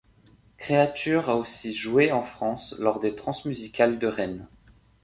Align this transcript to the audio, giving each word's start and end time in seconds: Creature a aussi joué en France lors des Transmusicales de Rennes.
Creature 0.57 1.29
a 1.29 1.35
aussi 1.35 1.75
joué 1.75 2.11
en 2.11 2.23
France 2.23 2.73
lors 2.79 2.99
des 2.99 3.15
Transmusicales 3.15 3.99
de 3.99 4.07
Rennes. 4.07 4.47